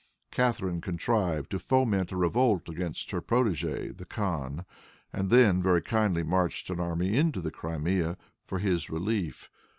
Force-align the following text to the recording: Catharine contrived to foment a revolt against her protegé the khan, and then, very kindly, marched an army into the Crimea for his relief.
Catharine 0.31 0.81
contrived 0.81 1.51
to 1.51 1.59
foment 1.59 2.11
a 2.11 2.17
revolt 2.17 2.67
against 2.67 3.11
her 3.11 3.21
protegé 3.21 3.95
the 3.95 4.03
khan, 4.03 4.65
and 5.13 5.29
then, 5.29 5.61
very 5.61 5.83
kindly, 5.83 6.23
marched 6.23 6.71
an 6.71 6.79
army 6.79 7.15
into 7.15 7.39
the 7.39 7.51
Crimea 7.51 8.17
for 8.43 8.57
his 8.57 8.89
relief. 8.89 9.47